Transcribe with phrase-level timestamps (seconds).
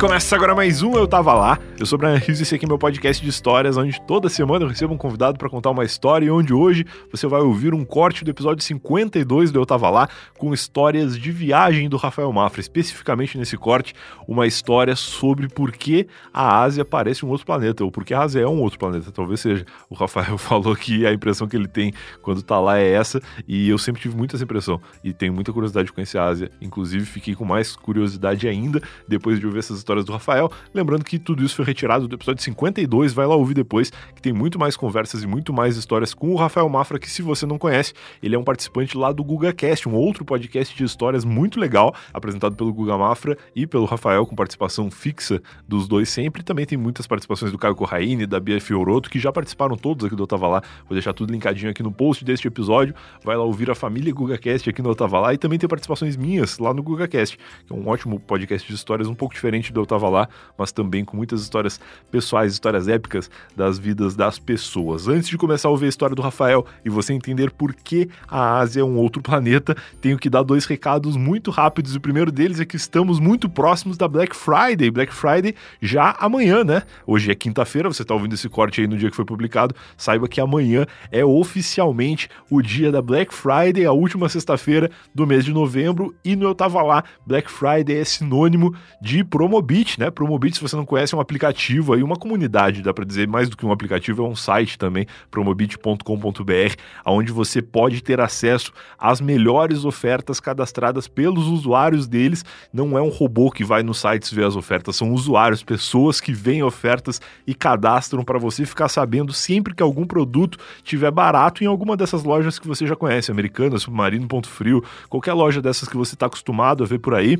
[0.00, 1.58] começa agora mais um Eu Tava Lá.
[1.78, 4.30] Eu sou o Brian Rios e esse aqui é meu podcast de histórias, onde toda
[4.30, 7.74] semana eu recebo um convidado para contar uma história e onde hoje você vai ouvir
[7.74, 10.08] um corte do episódio 52 do Eu Tava Lá
[10.38, 13.92] com histórias de viagem do Rafael Mafra, especificamente nesse corte,
[14.26, 18.22] uma história sobre por que a Ásia parece um outro planeta, ou por que a
[18.22, 19.66] Ásia é um outro planeta, talvez seja.
[19.90, 23.68] O Rafael falou que a impressão que ele tem quando tá lá é essa, e
[23.68, 27.04] eu sempre tive muito essa impressão, e tenho muita curiosidade de conhecer a Ásia, inclusive
[27.04, 30.50] fiquei com mais curiosidade ainda depois de ouvir essas histórias do Rafael.
[30.72, 34.32] Lembrando que tudo isso foi retirado do episódio 52, vai lá ouvir depois, que tem
[34.32, 37.58] muito mais conversas e muito mais histórias com o Rafael Mafra, que se você não
[37.58, 41.94] conhece, ele é um participante lá do GugaCast, um outro podcast de histórias muito legal,
[42.12, 46.42] apresentado pelo Guga Mafra e pelo Rafael, com participação fixa dos dois sempre.
[46.42, 50.14] Também tem muitas participações do Caio Corraine, da Bia Fioroto, que já participaram todos aqui
[50.14, 50.62] do Otava Lá.
[50.88, 52.94] Vou deixar tudo linkadinho aqui no post deste episódio.
[53.24, 56.58] Vai lá ouvir a família GugaCast aqui no Otava Lá e também tem participações minhas
[56.58, 59.86] lá no GugaCast, que é um ótimo podcast de histórias um pouco diferente do Eu
[59.86, 65.08] Tava Lá, mas também com muitas histórias pessoais, histórias épicas das vidas das pessoas.
[65.08, 68.58] Antes de começar a ouvir a história do Rafael e você entender por que a
[68.58, 71.94] Ásia é um outro planeta, tenho que dar dois recados muito rápidos.
[71.94, 74.90] O primeiro deles é que estamos muito próximos da Black Friday.
[74.90, 76.82] Black Friday já amanhã, né?
[77.06, 79.74] Hoje é quinta-feira, você está ouvindo esse corte aí no dia que foi publicado.
[79.96, 85.44] Saiba que amanhã é oficialmente o dia da Black Friday, a última sexta-feira do mês
[85.44, 86.14] de novembro.
[86.24, 89.24] E no Eu Tava Lá, Black Friday é sinônimo de
[89.70, 90.10] Promobit, né?
[90.10, 93.48] Promobit, se você não conhece, é um aplicativo aí, uma comunidade, dá para dizer, mais
[93.48, 96.74] do que um aplicativo, é um site também, promobit.com.br,
[97.06, 102.44] onde você pode ter acesso às melhores ofertas cadastradas pelos usuários deles.
[102.72, 106.32] Não é um robô que vai nos sites ver as ofertas, são usuários, pessoas que
[106.32, 111.68] veem ofertas e cadastram para você ficar sabendo sempre que algum produto tiver barato em
[111.68, 115.96] alguma dessas lojas que você já conhece, Americanas, Submarino, Ponto Frio, qualquer loja dessas que
[115.96, 117.38] você está acostumado a ver por aí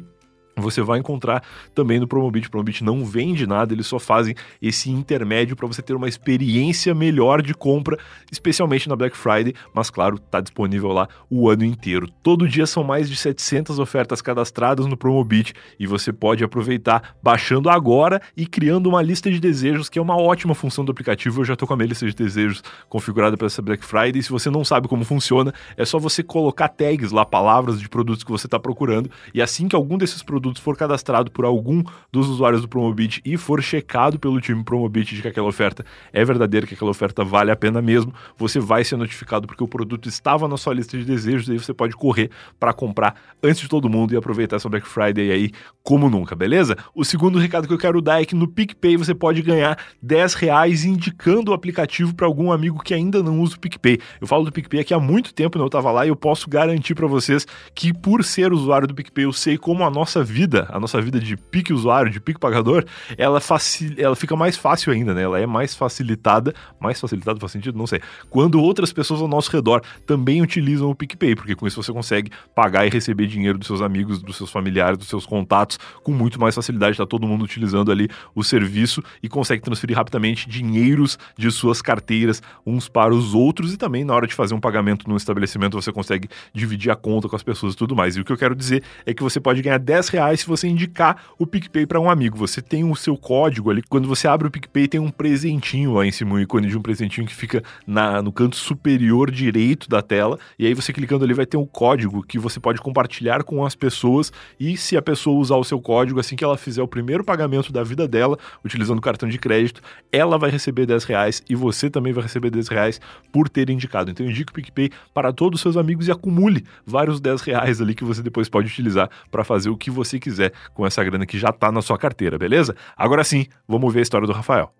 [0.60, 1.42] você vai encontrar
[1.74, 2.48] também no Promobit.
[2.48, 6.94] O Promobit não vende nada, eles só fazem esse intermédio para você ter uma experiência
[6.94, 7.98] melhor de compra,
[8.30, 12.08] especialmente na Black Friday, mas claro, está disponível lá o ano inteiro.
[12.22, 17.68] Todo dia são mais de 700 ofertas cadastradas no Promobit e você pode aproveitar baixando
[17.68, 21.40] agora e criando uma lista de desejos, que é uma ótima função do aplicativo.
[21.40, 24.22] Eu já estou com a minha lista de desejos configurada para essa Black Friday.
[24.22, 28.24] Se você não sabe como funciona, é só você colocar tags lá, palavras de produtos
[28.24, 31.82] que você está procurando, e assim que algum desses produtos produtos for cadastrado por algum
[32.10, 36.24] dos usuários do Promobit e for checado pelo time Promobit de que aquela oferta é
[36.24, 40.08] verdadeira, que aquela oferta vale a pena mesmo, você vai ser notificado porque o produto
[40.08, 43.68] estava na sua lista de desejos e aí você pode correr para comprar antes de
[43.68, 45.50] todo mundo e aproveitar essa Black Friday aí
[45.82, 46.76] como nunca, beleza?
[46.94, 50.34] O segundo recado que eu quero dar é que no PicPay você pode ganhar 10
[50.34, 53.98] reais indicando o aplicativo para algum amigo que ainda não usa o PicPay.
[54.20, 56.94] Eu falo do PicPay aqui há muito tempo, não estava lá e eu posso garantir
[56.94, 60.39] para vocês que por ser usuário do PicPay eu sei como a nossa vida,
[60.70, 62.84] a nossa vida de pique usuário, de pique pagador,
[63.16, 63.94] ela, facil...
[63.96, 65.22] ela fica mais fácil ainda, né?
[65.22, 67.76] Ela é mais facilitada, mais facilitada faz sentido?
[67.76, 68.00] Não sei.
[68.28, 72.30] Quando outras pessoas ao nosso redor também utilizam o PicPay, porque com isso você consegue
[72.54, 76.40] pagar e receber dinheiro dos seus amigos, dos seus familiares, dos seus contatos com muito
[76.40, 76.96] mais facilidade.
[76.96, 82.42] Tá todo mundo utilizando ali o serviço e consegue transferir rapidamente dinheiros de suas carteiras
[82.66, 85.92] uns para os outros e também na hora de fazer um pagamento num estabelecimento você
[85.92, 88.16] consegue dividir a conta com as pessoas e tudo mais.
[88.16, 90.68] E o que eu quero dizer é que você pode ganhar 10 reais se você
[90.68, 92.36] indicar o PicPay para um amigo.
[92.36, 93.82] Você tem o seu código ali.
[93.82, 96.82] Quando você abre o PicPay, tem um presentinho lá em cima, um ícone de um
[96.82, 100.38] presentinho que fica na, no canto superior direito da tela.
[100.58, 103.74] E aí você clicando ali vai ter um código que você pode compartilhar com as
[103.74, 104.32] pessoas.
[104.58, 107.72] E se a pessoa usar o seu código, assim que ela fizer o primeiro pagamento
[107.72, 109.80] da vida dela, utilizando o cartão de crédito,
[110.12, 113.00] ela vai receber 10 reais e você também vai receber 10 reais
[113.32, 114.10] por ter indicado.
[114.10, 117.94] Então indique o PicPay para todos os seus amigos e acumule vários 10 reais ali
[117.94, 121.26] que você depois pode utilizar para fazer o que você quiser quiser com essa grana
[121.26, 122.74] que já está na sua carteira, beleza?
[122.96, 124.72] Agora sim, vamos ver a história do Rafael.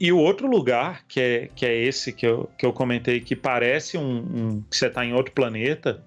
[0.00, 3.36] E o outro lugar, que é, que é esse que eu, que eu comentei, que
[3.36, 6.02] parece um, um que você está em outro planeta,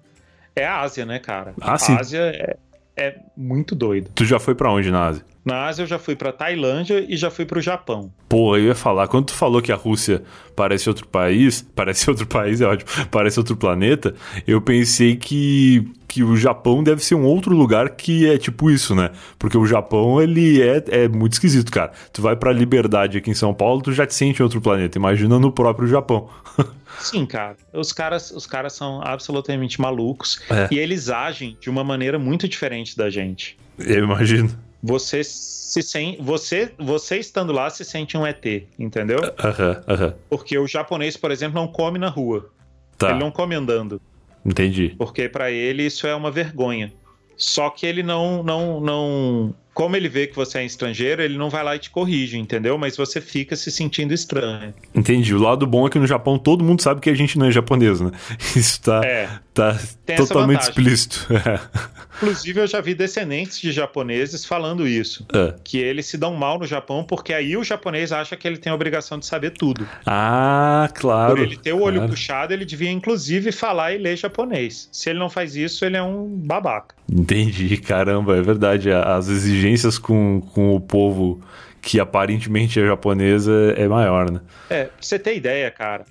[0.56, 1.54] é a Ásia, né, cara?
[1.60, 1.92] Ah, sim.
[1.92, 2.56] A Ásia é,
[2.96, 4.10] é muito doido.
[4.12, 5.24] Tu já foi para onde na Ásia?
[5.44, 8.10] Na Ásia eu já fui para Tailândia e já fui para o Japão.
[8.28, 10.22] Pô, eu ia falar, quando tu falou que a Rússia
[10.56, 14.14] parece outro país, parece outro país, é ótimo, parece outro planeta,
[14.46, 18.94] eu pensei que que o Japão deve ser um outro lugar que é tipo isso,
[18.94, 19.10] né?
[19.36, 21.90] Porque o Japão, ele é, é muito esquisito, cara.
[22.12, 24.96] Tu vai pra Liberdade aqui em São Paulo, tu já te sente em outro planeta.
[24.96, 26.28] Imagina no próprio Japão.
[27.00, 27.56] Sim, cara.
[27.72, 30.68] Os caras, os caras são absolutamente malucos é.
[30.70, 33.58] e eles agem de uma maneira muito diferente da gente.
[33.76, 34.56] Eu imagino.
[34.86, 38.44] Você se sente, você, você estando lá se sente um ET,
[38.78, 39.18] entendeu?
[39.18, 39.72] Aham, uh aham.
[39.72, 40.14] -huh, uh -huh.
[40.28, 42.50] Porque o japonês, por exemplo, não come na rua.
[42.98, 43.10] Tá.
[43.10, 44.00] Ele não come andando.
[44.44, 44.94] Entendi.
[44.98, 46.92] Porque para ele isso é uma vergonha.
[47.36, 49.54] Só que ele não, não, não.
[49.72, 52.78] Como ele vê que você é estrangeiro, ele não vai lá e te corrige, entendeu?
[52.78, 54.72] Mas você fica se sentindo estranho.
[54.94, 55.34] Entendi.
[55.34, 57.50] O lado bom é que no Japão todo mundo sabe que a gente não é
[57.50, 58.12] japonês, né?
[58.54, 59.28] Isso tá, É.
[59.54, 61.26] tá Tem totalmente explícito.
[62.16, 65.26] Inclusive, eu já vi descendentes de japoneses falando isso.
[65.32, 65.54] É.
[65.64, 68.70] Que eles se dão mal no Japão porque aí o japonês acha que ele tem
[68.70, 69.86] a obrigação de saber tudo.
[70.06, 71.34] Ah, claro.
[71.34, 72.10] Por ele ter o olho claro.
[72.10, 74.88] puxado, ele devia inclusive falar e ler japonês.
[74.92, 76.94] Se ele não faz isso, ele é um babaca.
[77.10, 78.90] Entendi, caramba, é verdade.
[78.90, 81.40] As exigências com, com o povo
[81.84, 84.40] que aparentemente é japonês é, é maior, né?
[84.70, 86.06] É, pra você ter ideia, cara.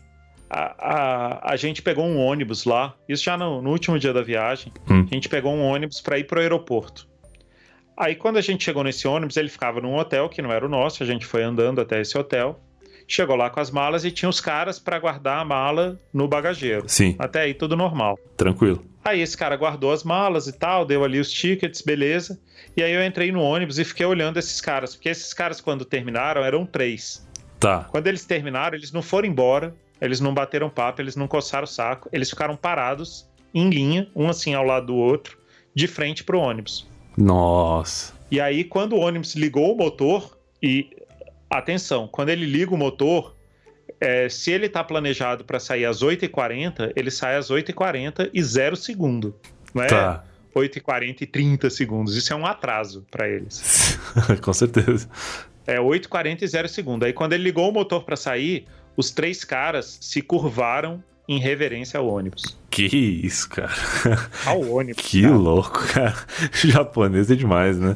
[0.56, 4.22] A, a, a gente pegou um ônibus lá, isso já no, no último dia da
[4.22, 4.72] viagem.
[4.88, 5.08] Hum.
[5.10, 7.08] A gente pegou um ônibus para ir pro aeroporto.
[7.98, 10.70] Aí, quando a gente chegou nesse ônibus, ele ficava num hotel que não era o
[10.70, 12.60] nosso, a gente foi andando até esse hotel.
[13.08, 16.84] Chegou lá com as malas e tinha os caras para guardar a mala no bagageiro.
[16.88, 18.18] Sim, Até aí tudo normal.
[18.38, 18.84] tranquilo.
[19.04, 22.40] Aí esse cara guardou as malas e tal, deu ali os tickets, beleza.
[22.78, 25.84] E aí eu entrei no ônibus e fiquei olhando esses caras, porque esses caras, quando
[25.84, 27.28] terminaram, eram três.
[27.60, 27.86] Tá.
[27.92, 31.68] Quando eles terminaram, eles não foram embora, eles não bateram papo, eles não coçaram o
[31.68, 35.38] saco, eles ficaram parados em linha, um assim ao lado do outro,
[35.76, 36.88] de frente pro ônibus.
[37.18, 38.14] Nossa.
[38.32, 40.90] E aí, quando o ônibus ligou o motor, e
[41.50, 43.36] atenção, quando ele liga o motor,
[44.00, 48.76] é, se ele tá planejado para sair às 8h40, ele sai às 8h40 e 0
[48.76, 49.36] segundo.
[49.74, 50.24] Não é Tá.
[50.56, 52.16] 8h40 e 30 segundos.
[52.16, 53.98] Isso é um atraso para eles.
[54.42, 55.10] Com certeza.
[55.66, 57.04] É 8h40 e 0 segundo.
[57.06, 62.00] Aí quando ele ligou o motor para sair, os três caras se curvaram em reverência
[62.00, 62.58] ao ônibus.
[62.70, 63.72] Que isso, cara.
[64.46, 65.06] Ao ônibus.
[65.06, 65.36] Que cara.
[65.36, 66.16] louco, cara.
[66.52, 67.96] Japonês é demais, né?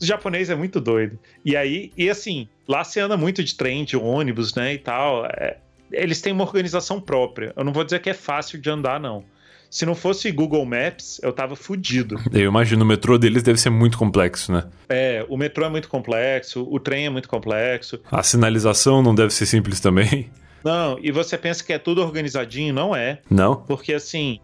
[0.00, 1.18] O japonês é muito doido.
[1.44, 5.26] E aí, e assim, lá se anda muito de trem, de ônibus, né, e tal.
[5.26, 5.58] É,
[5.90, 7.52] eles têm uma organização própria.
[7.56, 9.24] Eu não vou dizer que é fácil de andar, não.
[9.70, 12.16] Se não fosse Google Maps, eu tava fudido.
[12.32, 14.64] Eu imagino o metrô deles deve ser muito complexo, né?
[14.88, 18.00] É, o metrô é muito complexo, o trem é muito complexo.
[18.10, 20.30] A sinalização não deve ser simples também.
[20.64, 23.20] Não, e você pensa que é tudo organizadinho, não é.
[23.30, 23.56] Não?
[23.56, 24.40] Porque assim,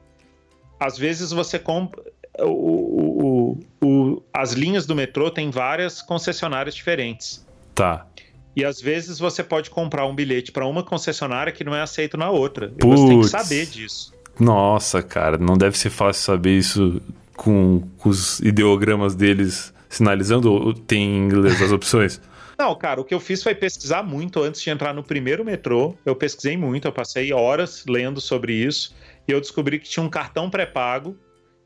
[0.78, 2.02] às vezes você compra.
[2.40, 7.46] O, o- o- as linhas do metrô têm várias concessionárias diferentes.
[7.74, 8.06] Tá.
[8.56, 12.16] E às vezes você pode comprar um bilhete para uma concessionária que não é aceito
[12.16, 12.72] na outra.
[12.80, 14.12] E você tem que saber disso.
[14.38, 17.00] Nossa, cara, não deve ser fácil saber isso
[17.36, 22.20] com, com os ideogramas deles sinalizando ou tem em inglês as opções?
[22.56, 25.96] Não, cara, o que eu fiz foi pesquisar muito antes de entrar no primeiro metrô.
[26.06, 28.94] Eu pesquisei muito, eu passei horas lendo sobre isso.
[29.26, 31.16] E eu descobri que tinha um cartão pré-pago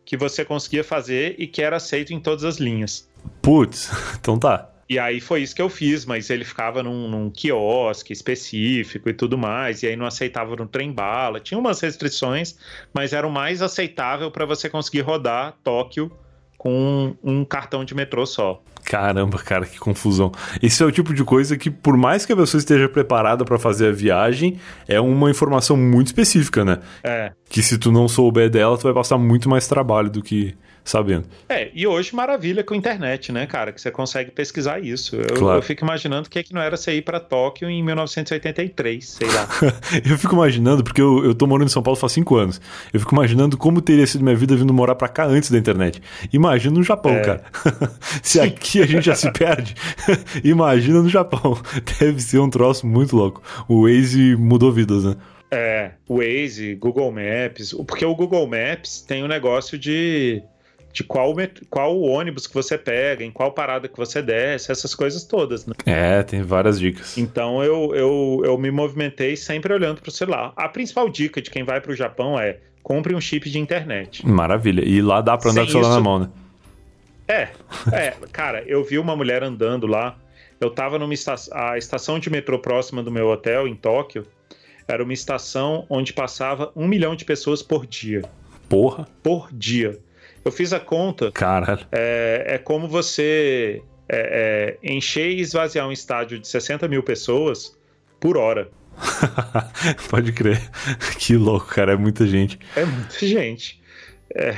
[0.05, 3.07] que você conseguia fazer e que era aceito em todas as linhas.
[3.43, 4.71] Putz, então tá.
[4.89, 9.13] E aí foi isso que eu fiz, mas ele ficava num, num quiosque específico e
[9.13, 11.41] tudo mais, e aí não aceitava no trem bala.
[11.41, 12.57] Tinha umas restrições,
[12.95, 16.11] mas era o mais aceitável para você conseguir rodar Tóquio
[16.57, 18.63] com um, um cartão de metrô só.
[18.85, 20.33] Caramba, cara, que confusão.
[20.63, 23.59] Isso é o tipo de coisa que, por mais que a pessoa esteja preparada pra
[23.59, 24.59] fazer a viagem,
[24.89, 26.79] é uma informação muito específica, né?
[27.05, 27.33] É.
[27.49, 30.55] Que se tu não souber dela, tu vai passar muito mais trabalho do que
[30.85, 31.27] sabendo.
[31.51, 33.73] É, e hoje maravilha com a internet, né, cara?
[33.73, 35.17] Que você consegue pesquisar isso.
[35.17, 35.59] Eu, Claro.
[35.59, 39.05] eu fico imaginando o que, é que não era você ir para Tóquio em 1983,
[39.07, 39.47] sei lá.
[40.09, 42.59] eu fico imaginando, porque eu, eu tô morando em São Paulo faz cinco anos.
[42.93, 46.01] Eu fico imaginando como teria sido minha vida vindo morar pra cá antes da internet.
[46.33, 47.21] Imagina no Japão, É.
[47.21, 47.45] cara.
[48.23, 49.75] Se aqui a gente já se perde,
[50.45, 51.59] imagina no Japão.
[52.01, 53.43] Deve ser um troço muito louco.
[53.69, 55.17] O Waze mudou vidas, né?
[55.51, 60.43] É, Waze, Google Maps, porque o Google Maps tem o negócio de,
[60.93, 61.35] de qual,
[61.71, 65.73] qual ônibus que você pega, em qual parada que você desce, essas coisas todas, né?
[65.87, 67.17] É, tem várias dicas.
[67.17, 70.53] Então eu, eu, eu me movimentei sempre olhando para o celular.
[70.55, 74.27] A principal dica de quem vai para o Japão é compre um chip de internet.
[74.27, 74.83] Maravilha.
[74.87, 76.29] E lá dá pra andar Sem com o celular isso- na mão, né?
[77.27, 77.49] É,
[77.93, 80.17] é, cara, eu vi uma mulher andando lá.
[80.61, 84.27] Eu tava numa estação, a estação de metrô próxima do meu hotel em Tóquio.
[84.89, 88.23] Era uma estação onde passava um milhão de pessoas por dia.
[88.69, 89.07] Porra.
[89.23, 89.99] Por dia.
[90.45, 91.31] Eu fiz a conta.
[91.31, 91.87] Caralho.
[91.93, 97.77] É, é como você é, é, encher e esvaziar um estádio de 60 mil pessoas
[98.19, 98.71] por hora.
[100.09, 100.61] Pode crer.
[101.19, 101.93] Que louco, cara.
[101.93, 102.59] É muita gente.
[102.75, 103.81] É muita gente.
[104.35, 104.57] É.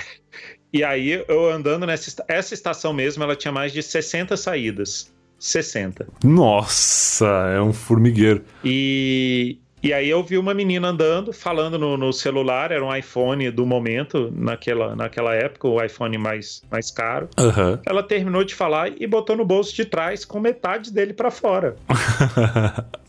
[0.73, 5.13] E aí, eu andando nessa essa estação mesmo, ela tinha mais de 60 saídas.
[5.41, 6.07] 60.
[6.23, 8.45] Nossa, é um formigueiro.
[8.65, 13.51] E, E aí eu vi uma menina andando, falando no, no, celular, era um iPhone
[13.51, 17.29] do momento, naquela, naquela época, o iPhone mais, mais caro.
[17.39, 17.79] Uhum.
[17.87, 21.77] Ela terminou de falar e botou no bolso de trás com metade dele para fora.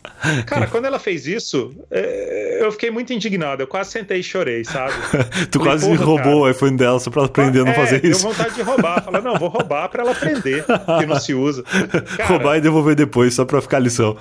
[0.46, 3.62] Cara, quando ela fez isso, é, eu fiquei muito indignado.
[3.62, 4.92] Eu quase sentei e chorei, sabe?
[5.50, 8.04] tu Falei, quase roubou cara, o iPhone dela só pra aprender a não é, fazer
[8.04, 8.22] isso.
[8.22, 9.02] Deu vontade de roubar.
[9.02, 11.64] Falar, não, vou roubar pra ela aprender que não se usa.
[12.16, 14.16] Cara, roubar e devolver depois, só pra ficar lição.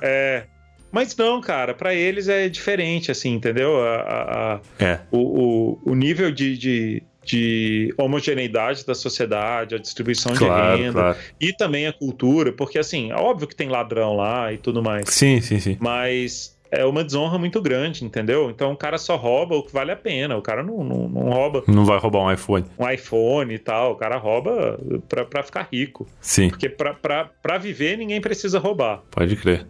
[0.00, 0.44] É.
[0.90, 3.82] Mas não, cara, para eles é diferente, assim, entendeu?
[3.82, 5.00] A, a, a é.
[5.10, 11.00] o, o, o nível de, de de homogeneidade da sociedade, a distribuição claro, de renda
[11.00, 11.18] claro.
[11.40, 15.08] e também a cultura, porque assim, é óbvio que tem ladrão lá e tudo mais.
[15.08, 15.76] Sim, sim, sim.
[15.80, 18.50] Mas é uma desonra muito grande, entendeu?
[18.50, 20.36] Então o cara só rouba o que vale a pena.
[20.36, 21.64] O cara não, não, não rouba.
[21.66, 22.64] Não vai roubar um iPhone.
[22.78, 23.92] Um iPhone e tal.
[23.92, 24.78] O cara rouba
[25.08, 26.06] pra, pra ficar rico.
[26.20, 26.48] Sim.
[26.48, 29.02] Porque pra, pra, pra viver ninguém precisa roubar.
[29.10, 29.66] Pode crer.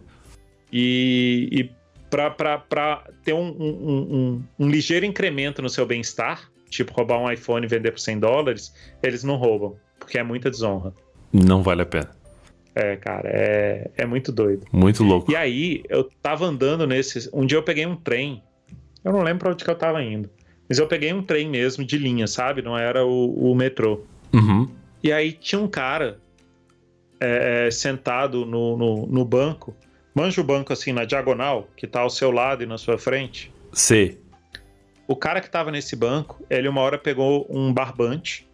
[0.71, 1.69] E, e
[2.09, 7.65] para ter um, um, um, um ligeiro incremento no seu bem-estar, tipo roubar um iPhone
[7.65, 10.93] e vender por 100 dólares, eles não roubam, porque é muita desonra.
[11.31, 12.09] Não vale a pena.
[12.75, 14.65] É, cara, é, é muito doido.
[14.71, 15.31] Muito louco.
[15.31, 17.27] E aí, eu tava andando nesse.
[17.33, 18.43] Um dia eu peguei um trem.
[19.03, 20.29] Eu não lembro pra onde que eu tava indo.
[20.69, 22.61] Mas eu peguei um trem mesmo de linha, sabe?
[22.61, 24.01] Não era o, o metrô.
[24.33, 24.69] Uhum.
[25.03, 26.19] E aí tinha um cara
[27.19, 29.75] é, é sentado no, no, no, banco.
[30.17, 33.53] Manja o banco assim na diagonal, que tá ao seu lado e na sua frente.
[33.71, 34.19] Sei.
[35.07, 38.49] O cara que tava nesse banco, ele uma hora pegou um barbante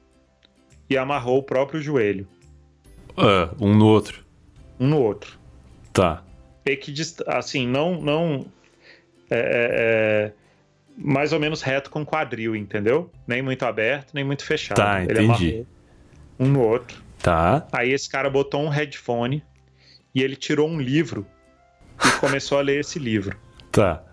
[0.89, 2.27] e amarrou o próprio joelho.
[3.11, 4.25] Uh, um no outro.
[4.77, 5.39] Um no outro.
[5.93, 6.21] Tá.
[6.65, 6.93] E que,
[7.27, 8.01] assim, não.
[8.01, 8.45] não
[9.31, 10.31] é, é, é,
[10.97, 13.09] mais ou menos reto com quadril, entendeu?
[13.25, 14.75] Nem muito aberto, nem muito fechado.
[14.75, 15.65] Tá, Ele entendi.
[16.37, 17.01] um no outro.
[17.19, 17.65] Tá.
[17.71, 19.41] Aí esse cara botou um headphone
[20.13, 21.25] e ele tirou um livro
[22.05, 23.37] e começou a ler esse livro.
[23.71, 24.03] Tá.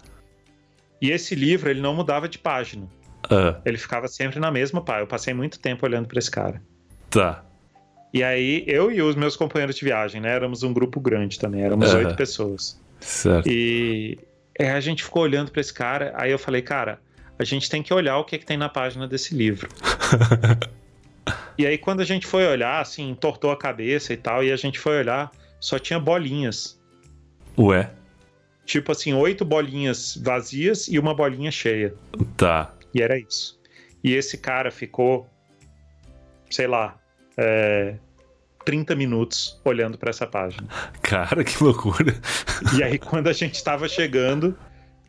[1.00, 2.86] E esse livro, ele não mudava de página.
[3.26, 3.60] Uh.
[3.64, 5.04] Ele ficava sempre na mesma página.
[5.04, 6.62] Eu passei muito tempo olhando para esse cara.
[7.08, 7.44] Tá.
[8.12, 10.30] E aí, eu e os meus companheiros de viagem, né?
[10.30, 12.16] Éramos um grupo grande também, éramos oito uh.
[12.16, 12.80] pessoas.
[13.00, 13.48] Certo.
[13.48, 14.18] E
[14.58, 16.12] é, a gente ficou olhando para esse cara.
[16.16, 16.98] Aí eu falei, cara,
[17.38, 19.68] a gente tem que olhar o que, é que tem na página desse livro.
[21.56, 24.56] e aí, quando a gente foi olhar, assim, entortou a cabeça e tal, e a
[24.56, 26.79] gente foi olhar, só tinha bolinhas.
[27.60, 27.90] Ué?
[28.70, 31.92] tipo assim, oito bolinhas vazias e uma bolinha cheia.
[32.36, 32.72] Tá.
[32.94, 33.58] E era isso.
[34.02, 35.28] E esse cara ficou,
[36.48, 36.96] sei lá,
[37.36, 37.96] é,
[38.64, 40.68] 30 minutos olhando para essa página.
[41.02, 42.14] Cara, que loucura.
[42.76, 44.56] E aí, quando a gente estava chegando,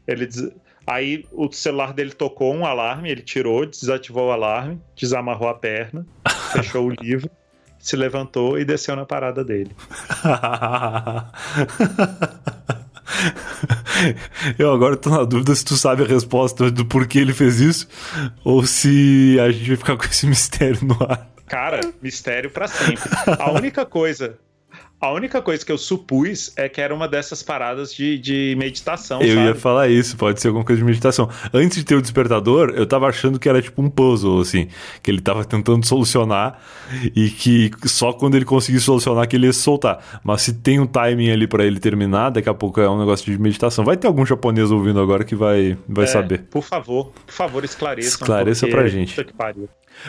[0.08, 0.26] ele.
[0.26, 0.52] Diz...
[0.88, 6.06] Aí o celular dele tocou um alarme, ele tirou, desativou o alarme, desamarrou a perna,
[6.52, 7.30] fechou o livro,
[7.78, 9.76] se levantou e desceu na parada dele.
[14.58, 17.88] Eu agora tô na dúvida se tu sabe a resposta do porquê ele fez isso
[18.44, 21.30] ou se a gente vai ficar com esse mistério no ar.
[21.48, 23.10] Cara, mistério para sempre.
[23.40, 24.38] A única coisa
[25.02, 29.20] a única coisa que eu supus é que era uma dessas paradas de, de meditação.
[29.20, 29.48] Eu sabe?
[29.48, 31.28] ia falar isso, pode ser alguma coisa de meditação.
[31.52, 34.68] Antes de ter o despertador, eu tava achando que era tipo um puzzle, assim,
[35.02, 36.60] que ele tava tentando solucionar
[37.16, 40.22] e que só quando ele conseguisse solucionar que ele ia se soltar.
[40.24, 43.26] Mas se tem um timing ali para ele terminar, daqui a pouco é um negócio
[43.26, 43.84] de meditação.
[43.84, 46.44] Vai ter algum japonês ouvindo agora que vai, vai é, saber.
[46.52, 48.10] Por favor, por favor, esclareça.
[48.10, 49.16] Esclareça pra gente.
[49.16, 49.68] Puta que pariu.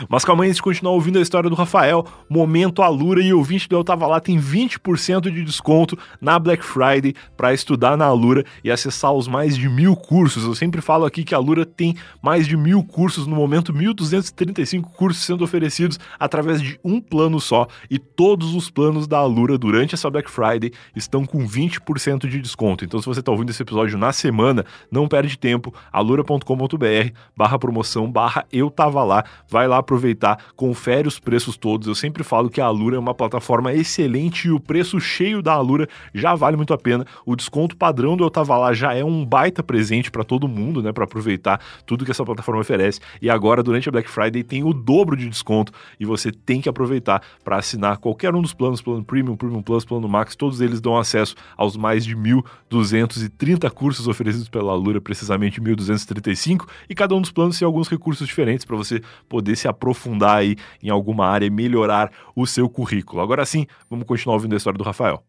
[0.09, 3.75] Mas calma aí, antes continuar ouvindo a história do Rafael, momento Alura e ouvinte do
[3.75, 8.71] Eu Tava Lá tem 20% de desconto na Black Friday para estudar na Alura e
[8.71, 10.43] acessar os mais de mil cursos.
[10.43, 14.83] Eu sempre falo aqui que a Alura tem mais de mil cursos, no momento 1.235
[14.83, 19.95] cursos sendo oferecidos através de um plano só e todos os planos da Alura durante
[19.95, 22.85] essa Black Friday estão com 20% de desconto.
[22.85, 28.11] Então se você está ouvindo esse episódio na semana, não perde tempo, alura.com.br barra promoção
[28.11, 31.87] barra eu tava lá, vai lá aproveitar, confere os preços todos.
[31.87, 35.53] Eu sempre falo que a Alura é uma plataforma excelente e o preço cheio da
[35.53, 37.05] Alura já vale muito a pena.
[37.25, 40.81] O desconto padrão do Eu Tava Lá já é um baita presente para todo mundo,
[40.81, 42.99] né, para aproveitar tudo que essa plataforma oferece.
[43.21, 46.69] E agora, durante a Black Friday, tem o dobro de desconto e você tem que
[46.69, 50.81] aproveitar para assinar qualquer um dos planos, plano Premium, Premium Plus, plano Max, todos eles
[50.81, 57.21] dão acesso aos mais de 1.230 cursos oferecidos pela Alura, precisamente 1.235, e cada um
[57.21, 61.45] dos planos tem alguns recursos diferentes para você poder se aprofundar aí em alguma área
[61.45, 63.21] e melhorar o seu currículo.
[63.21, 65.23] Agora sim, vamos continuar ouvindo a história do Rafael.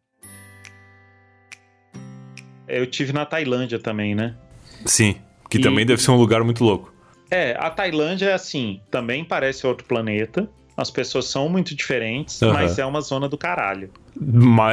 [2.66, 4.34] Eu tive na Tailândia também, né?
[4.86, 5.16] Sim,
[5.50, 5.60] que e...
[5.60, 6.92] também deve ser um lugar muito louco.
[7.30, 12.52] É, a Tailândia é assim, também parece outro planeta, as pessoas são muito diferentes, uhum.
[12.52, 13.90] mas é uma zona do caralho.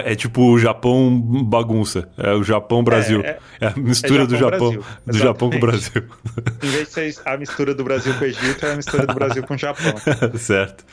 [0.04, 2.10] É tipo o Japão bagunça.
[2.18, 3.22] É o Japão Brasil.
[3.22, 4.84] É, é, é a mistura é Japão, do Japão, Brasil.
[5.06, 6.04] do Japão com o Brasil.
[6.64, 9.14] Em vez de ser a mistura do Brasil com o Egito, é a mistura do
[9.14, 9.94] Brasil com o Japão.
[10.38, 10.86] certo.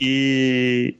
[0.00, 0.96] E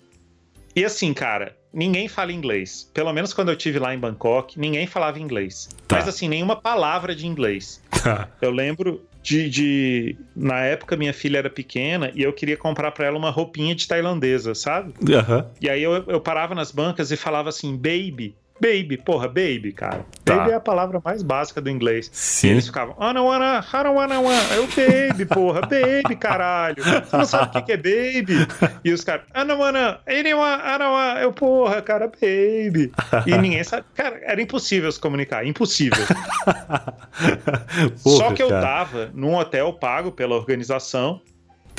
[0.74, 2.90] e assim, cara, ninguém fala inglês.
[2.94, 5.68] Pelo menos quando eu tive lá em Bangkok, ninguém falava inglês.
[5.86, 5.96] Tá.
[5.96, 7.82] Mas assim, nenhuma palavra de inglês.
[8.02, 8.28] Tá.
[8.40, 13.06] Eu lembro de, de, Na época, minha filha era pequena e eu queria comprar para
[13.06, 14.92] ela uma roupinha de tailandesa, sabe?
[15.00, 15.44] Uhum.
[15.60, 18.34] E aí eu, eu parava nas bancas e falava assim, baby.
[18.62, 20.06] Baby, porra, baby, cara.
[20.24, 20.36] Tá.
[20.36, 22.08] Baby é a palavra mais básica do inglês.
[22.12, 22.46] Sim.
[22.46, 24.54] E eles ficavam, ah, não, wanna, I don't wanna, wanna.
[24.54, 26.76] Eu, baby, porra, baby, caralho.
[26.76, 28.46] Você não sabe o que, é baby?
[28.84, 31.20] E os caras, I don't wanna, anyone, I don't wanna.
[31.20, 32.92] Eu, porra, cara, baby.
[33.26, 33.84] E ninguém sabe.
[33.96, 36.06] Cara, era impossível se comunicar, impossível.
[38.04, 38.62] porra, Só que eu cara.
[38.62, 41.20] tava num hotel pago pela organização.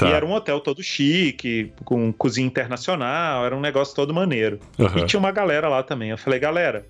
[0.04, 0.10] Tá.
[0.10, 4.60] E era um hotel todo chique, com cozinha internacional, era um negócio todo maneiro.
[4.78, 5.00] Uhum.
[5.00, 6.10] E tinha uma galera lá também.
[6.10, 6.86] Eu falei, galera,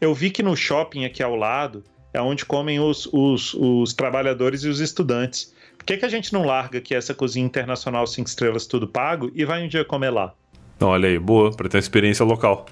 [0.00, 1.82] eu vi que no shopping aqui ao lado
[2.12, 5.54] é onde comem os, os, os trabalhadores e os estudantes.
[5.76, 9.30] Por que, que a gente não larga aqui essa cozinha internacional cinco estrelas tudo pago
[9.34, 10.32] e vai um dia comer lá?
[10.80, 12.66] Olha aí, boa, para ter uma experiência local.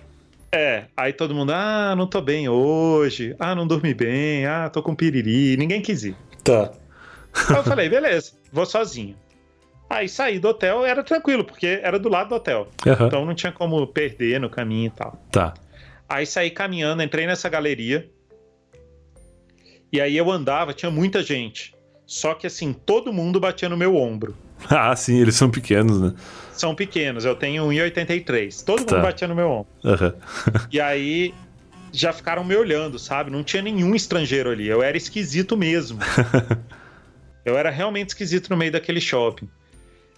[0.50, 4.82] É, aí todo mundo, ah, não tô bem hoje, ah, não dormi bem, ah, tô
[4.82, 6.16] com piriri, ninguém quis ir.
[6.44, 6.70] Tá.
[7.50, 9.16] Aí eu falei, beleza, vou sozinho.
[9.88, 12.68] Aí saí do hotel, era tranquilo, porque era do lado do hotel.
[12.86, 13.06] Uhum.
[13.06, 15.22] Então não tinha como perder no caminho e tal.
[15.30, 15.54] Tá.
[16.08, 18.08] Aí saí caminhando, entrei nessa galeria.
[19.92, 21.74] E aí eu andava, tinha muita gente.
[22.06, 24.36] Só que assim, todo mundo batia no meu ombro.
[24.70, 26.14] Ah, sim, eles são pequenos, né?
[26.52, 28.64] São pequenos, eu tenho 1,83.
[28.64, 28.94] Todo tá.
[28.94, 29.68] mundo batia no meu ombro.
[29.84, 30.12] Uhum.
[30.72, 31.34] e aí
[31.92, 33.30] já ficaram me olhando, sabe?
[33.30, 34.66] Não tinha nenhum estrangeiro ali.
[34.66, 35.98] Eu era esquisito mesmo.
[37.44, 39.48] eu era realmente esquisito no meio daquele shopping.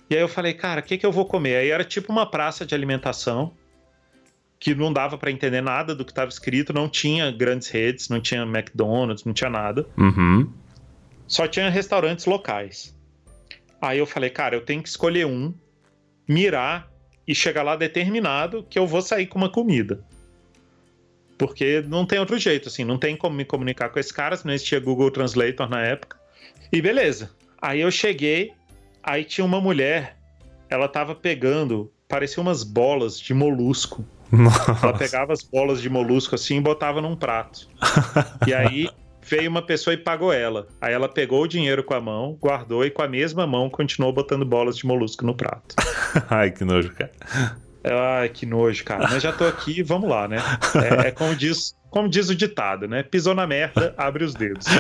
[0.09, 1.57] E aí eu falei, cara, o que, que eu vou comer?
[1.57, 3.53] Aí era tipo uma praça de alimentação
[4.59, 8.21] que não dava para entender nada do que estava escrito, não tinha grandes redes, não
[8.21, 9.87] tinha McDonald's, não tinha nada.
[9.99, 10.51] Uhum.
[11.27, 12.97] Só tinha restaurantes locais.
[13.81, 15.53] Aí eu falei, cara, eu tenho que escolher um,
[16.27, 16.91] mirar
[17.27, 20.03] e chegar lá determinado que eu vou sair com uma comida.
[21.37, 24.55] Porque não tem outro jeito, assim, não tem como me comunicar com esses caras, não
[24.55, 26.19] existia Google Translator na época.
[26.73, 27.31] E beleza.
[27.61, 28.53] Aí eu cheguei,
[29.07, 30.17] Aí tinha uma mulher,
[30.69, 34.05] ela tava pegando, parecia umas bolas de molusco.
[34.33, 34.87] Nossa.
[34.87, 37.69] Ela pegava as bolas de molusco assim e botava num prato.
[38.45, 38.91] e aí
[39.23, 40.67] veio uma pessoa e pagou ela.
[40.81, 44.13] Aí ela pegou o dinheiro com a mão, guardou e com a mesma mão continuou
[44.13, 45.77] botando bolas de molusco no prato.
[46.29, 47.13] Ai, que nojo, cara.
[47.85, 49.07] Ai, que nojo, cara.
[49.09, 50.39] Mas já tô aqui, vamos lá, né?
[50.75, 53.03] É, é como diz como diz o ditado, né?
[53.03, 54.67] Pisou na merda, abre os dedos.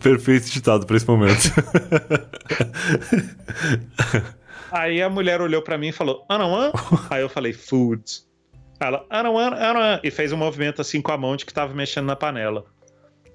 [0.00, 1.42] Perfeito ditado para esse momento.
[4.70, 6.70] Aí a mulher olhou para mim e falou: Anawan?
[7.10, 8.04] Aí eu falei: Food.
[8.78, 9.98] Ela, Anawan, Anawan.
[10.04, 12.64] E fez um movimento assim com a mão de que tava mexendo na panela.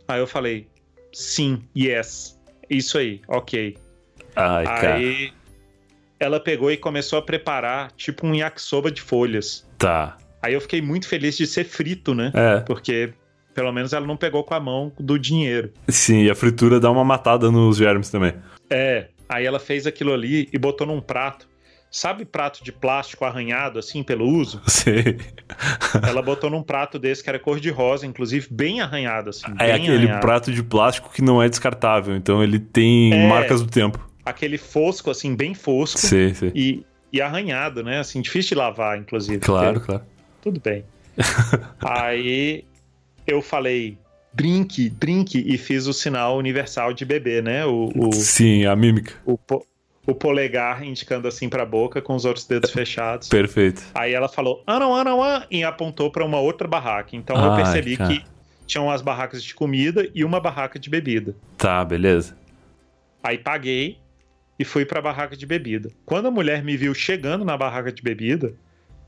[0.08, 0.70] Aí eu falei:
[1.12, 2.40] Sim, yes.
[2.70, 3.78] Isso aí, ok.
[4.34, 4.98] Ai, aí cara.
[6.22, 9.68] ela pegou e começou a preparar tipo um yakisoba de folhas.
[9.80, 10.18] Tá.
[10.42, 12.32] Aí eu fiquei muito feliz de ser frito, né?
[12.36, 12.60] É.
[12.60, 13.14] Porque
[13.54, 15.72] pelo menos ela não pegou com a mão do dinheiro.
[15.88, 18.34] Sim, e a fritura dá uma matada nos germes também.
[18.70, 19.08] É.
[19.28, 21.48] Aí ela fez aquilo ali e botou num prato.
[21.92, 24.62] Sabe prato de plástico arranhado, assim, pelo uso?
[24.68, 25.18] Sim.
[26.08, 29.48] Ela botou num prato desse que era cor de rosa, inclusive bem arranhado, assim.
[29.60, 30.22] É aquele arranhado.
[30.22, 34.08] prato de plástico que não é descartável, então ele tem é, marcas do tempo.
[34.24, 36.00] Aquele fosco, assim, bem fosco.
[36.00, 36.52] Sim, sim.
[36.54, 38.00] E, e arranhado, né?
[38.00, 39.40] Assim, difícil de lavar, inclusive.
[39.40, 39.86] Claro, porque...
[39.88, 40.04] claro.
[40.42, 40.86] Tudo bem.
[41.82, 42.64] Aí
[43.28, 43.98] eu falei,
[44.34, 47.66] drink, drink, e fiz o sinal universal de bebê, né?
[47.66, 49.16] O, o Sim, a mímica.
[49.26, 49.38] O,
[50.08, 53.28] o polegar indicando assim pra boca com os outros dedos fechados.
[53.28, 53.84] Perfeito.
[53.94, 57.16] Aí ela falou, ah, não, ah, não, ah, e apontou para uma outra barraca.
[57.16, 58.14] Então Ai, eu percebi cara.
[58.14, 58.24] que
[58.66, 61.36] tinham as barracas de comida e uma barraca de bebida.
[61.58, 62.38] Tá, beleza.
[63.22, 63.98] Aí paguei,
[64.60, 65.90] e fui para a barraca de bebida.
[66.06, 68.54] Quando a mulher me viu chegando na barraca de bebida,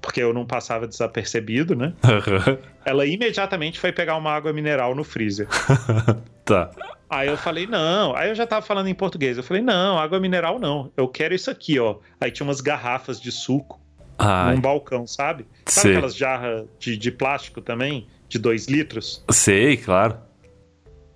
[0.02, 1.94] porque eu não passava desapercebido, né?
[2.84, 5.48] Ela imediatamente foi pegar uma água mineral no freezer.
[6.44, 6.72] tá.
[7.10, 8.16] Aí eu falei, não.
[8.16, 9.38] Aí eu já tava falando em português.
[9.38, 10.90] Eu falei, não, água mineral não.
[10.96, 11.98] Eu quero isso aqui, ó.
[12.20, 13.80] Aí tinha umas garrafas de suco
[14.18, 14.56] Ai.
[14.56, 15.46] num balcão, sabe?
[15.66, 15.92] Sabe Sei.
[15.92, 18.08] aquelas jarras de, de plástico também?
[18.30, 19.24] De dois litros?
[19.30, 20.18] Sei, claro.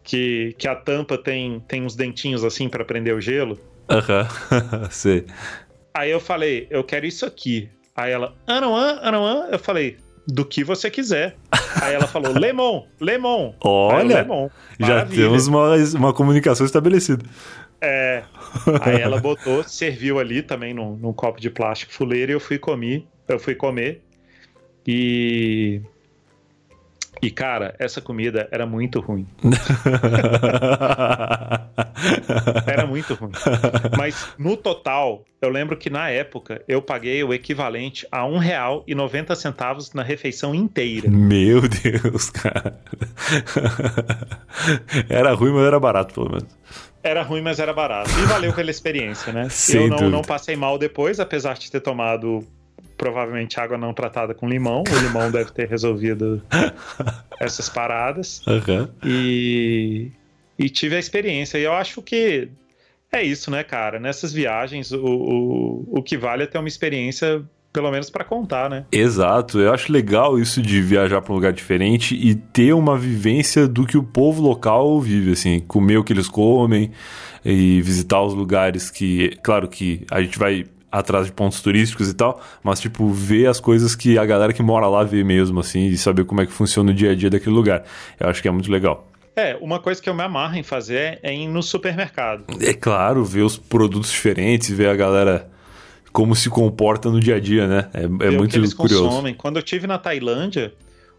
[0.03, 3.57] Que, que a tampa tem, tem uns dentinhos assim para prender o gelo.
[3.89, 4.87] Aham, uhum.
[4.91, 5.25] sei.
[5.93, 7.69] Aí eu falei, eu quero isso aqui.
[7.95, 9.47] Aí ela, Anuan, Anuan.
[9.51, 11.35] Eu falei, do que você quiser.
[11.81, 13.53] Aí ela falou, Lemon, Lemon.
[13.63, 14.49] Olha, lemon.
[14.79, 17.23] já temos uma, uma comunicação estabelecida.
[17.81, 18.23] É.
[18.81, 22.57] Aí ela botou, serviu ali também num, num copo de plástico fuleiro e eu fui
[22.57, 23.05] comer.
[23.27, 24.01] Eu fui comer.
[24.87, 25.81] E
[27.25, 29.25] e, cara, essa comida era muito ruim.
[32.67, 33.31] era muito ruim.
[33.97, 38.83] Mas, no total, eu lembro que na época eu paguei o equivalente a um real
[38.85, 41.09] e noventa centavos na refeição inteira.
[41.09, 42.79] Meu Deus, cara.
[45.09, 46.55] Era ruim, mas era barato, pelo menos.
[47.01, 48.11] Era ruim, mas era barato.
[48.19, 49.49] E valeu pela experiência, né?
[49.53, 52.45] Sem eu não, não passei mal depois, apesar de ter tomado
[52.97, 54.83] provavelmente água não tratada com limão.
[54.89, 56.41] O limão deve ter resolvido
[57.39, 58.41] essas paradas.
[58.47, 58.87] Uhum.
[59.03, 60.11] E,
[60.57, 61.57] e tive a experiência.
[61.57, 62.49] E eu acho que
[63.11, 63.99] é isso, né, cara?
[63.99, 68.69] Nessas viagens, o, o, o que vale é ter uma experiência pelo menos para contar,
[68.69, 68.85] né?
[68.89, 73.67] Exato, eu acho legal isso de viajar para um lugar diferente e ter uma vivência
[73.67, 76.91] do que o povo local vive, assim, comer o que eles comem
[77.43, 82.13] e visitar os lugares que, claro que a gente vai atrás de pontos turísticos e
[82.13, 85.87] tal, mas tipo ver as coisas que a galera que mora lá vê mesmo assim
[85.87, 87.83] e saber como é que funciona o dia a dia daquele lugar.
[88.19, 89.07] Eu acho que é muito legal.
[89.35, 92.45] É, uma coisa que eu me amarro em fazer é ir no supermercado.
[92.61, 95.49] É claro, ver os produtos diferentes, ver a galera
[96.13, 97.89] como se comporta no dia a dia, né?
[97.93, 99.03] É, é muito que eles curioso.
[99.03, 99.33] Consomem.
[99.33, 100.73] Quando eu tive na Tailândia,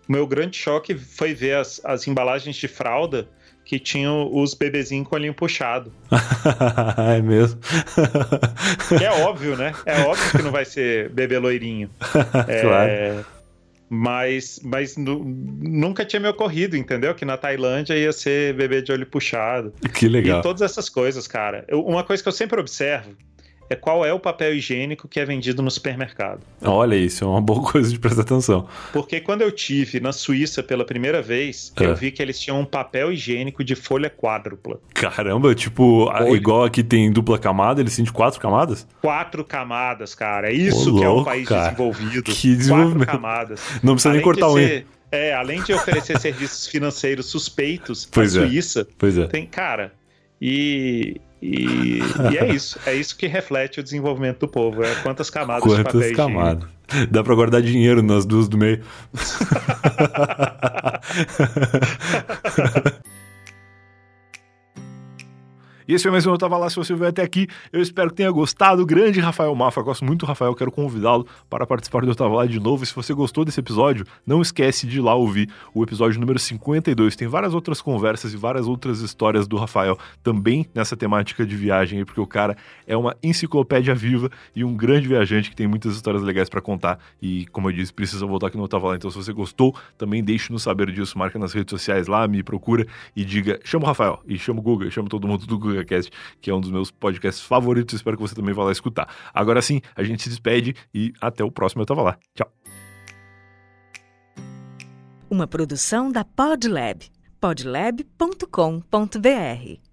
[0.09, 3.29] o meu grande choque foi ver as, as embalagens de fralda
[3.67, 5.93] que tinham os bebezinhos com o olhinho puxado.
[7.17, 7.61] é mesmo?
[9.03, 9.75] é óbvio, né?
[9.85, 11.91] É óbvio que não vai ser bebê loirinho.
[12.49, 13.27] É, claro.
[13.89, 17.15] Mas, mas nunca tinha me ocorrido, entendeu?
[17.15, 19.73] Que na Tailândia ia ser bebê de olho puxado.
[19.95, 20.39] Que legal.
[20.39, 21.65] E todas essas coisas, cara.
[21.67, 23.17] Eu, uma coisa que eu sempre observo
[23.69, 26.41] é qual é o papel higiênico que é vendido no supermercado.
[26.63, 28.67] Olha isso, é uma boa coisa de prestar atenção.
[28.93, 31.85] Porque quando eu tive na Suíça pela primeira vez, é.
[31.85, 34.79] eu vi que eles tinham um papel higiênico de folha quádrupla.
[34.95, 36.31] Caramba, tipo, folha.
[36.31, 38.87] igual aqui tem dupla camada, eles têm de quatro camadas?
[39.01, 40.51] Quatro camadas, cara.
[40.51, 41.63] É isso Ô, que louco, é um país cara.
[41.65, 42.23] desenvolvido.
[42.23, 43.07] Que desenvolvimento.
[43.07, 43.61] Quatro camadas.
[43.83, 44.87] Não precisa Além nem cortar o ser...
[45.11, 48.47] É, além de oferecer serviços financeiros suspeitos pois na é.
[48.47, 49.27] Suíça, pois é.
[49.27, 49.93] tem, cara,
[50.41, 52.01] e, e,
[52.33, 52.79] e, é isso.
[52.87, 54.83] É isso que reflete o desenvolvimento do povo.
[54.83, 56.69] É quantas camadas quantas de papel camadas.
[57.11, 58.83] Dá para guardar dinheiro nas duas do meio.
[65.89, 66.69] E esse foi mais um Eu Tava Lá.
[66.69, 68.85] Se você veio até aqui, eu espero que tenha gostado.
[68.85, 72.45] Grande Rafael Mafra, gosto muito do Rafael, quero convidá-lo para participar do Eu Tava Lá
[72.45, 72.83] de novo.
[72.83, 76.41] E se você gostou desse episódio, não esquece de ir lá ouvir o episódio número
[76.41, 77.15] 52.
[77.15, 82.05] Tem várias outras conversas e várias outras histórias do Rafael também nessa temática de viagem,
[82.05, 86.21] porque o cara é uma enciclopédia viva e um grande viajante que tem muitas histórias
[86.21, 86.99] legais para contar.
[87.23, 88.97] E, como eu disse, precisa voltar aqui no Eu Tava Lá.
[88.97, 91.17] Então, se você gostou, também deixe-nos saber disso.
[91.17, 94.63] Marca nas redes sociais lá, me procura e diga: chama o Rafael, e chama o
[94.63, 95.76] Google, chama todo mundo do Google
[96.41, 97.95] Que é um dos meus podcasts favoritos.
[97.95, 99.09] Espero que você também vá lá escutar.
[99.33, 102.19] Agora sim, a gente se despede e até o próximo Eu Tava Lá.
[102.35, 102.51] Tchau.
[105.29, 107.05] Uma produção da Podlab.
[107.41, 109.86] podlab.com.br